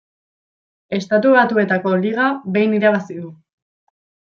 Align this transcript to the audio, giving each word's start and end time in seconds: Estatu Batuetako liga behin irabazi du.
Estatu 0.99 1.33
Batuetako 1.35 1.93
liga 2.07 2.27
behin 2.57 2.75
irabazi 2.81 3.21
du. 3.21 3.31